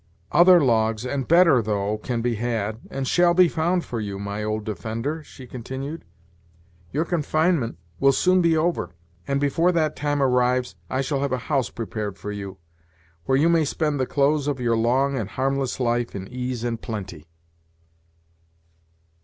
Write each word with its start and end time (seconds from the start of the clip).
"Other 0.31 0.59
logs, 0.65 1.05
and 1.05 1.27
better, 1.27 1.61
though, 1.61 1.99
can 1.99 2.21
be 2.23 2.33
had, 2.33 2.79
and 2.89 3.07
shall 3.07 3.35
be 3.35 3.47
found 3.47 3.85
for 3.85 3.99
you, 3.99 4.17
my 4.17 4.43
old 4.43 4.63
defender," 4.63 5.23
she 5.23 5.45
continued. 5.45 6.05
"Your 6.91 7.05
confinement 7.05 7.77
will 7.99 8.11
soon 8.11 8.41
be 8.41 8.57
over, 8.57 8.95
and, 9.27 9.39
before 9.39 9.71
that 9.73 9.95
time 9.95 10.19
arrives, 10.19 10.75
I 10.89 11.01
shall 11.01 11.19
have 11.19 11.31
a 11.31 11.37
house 11.53 11.69
prepared 11.69 12.17
for 12.17 12.31
you, 12.31 12.57
where 13.25 13.37
I 13.37 13.41
you 13.41 13.47
may 13.49 13.63
spend 13.63 13.99
the 13.99 14.07
close 14.07 14.47
of 14.47 14.59
your 14.59 14.75
long 14.75 15.15
and 15.15 15.29
harmless 15.29 15.79
life 15.79 16.15
in 16.15 16.27
ease 16.29 16.63
and 16.63 16.81
plenty." 16.81 17.27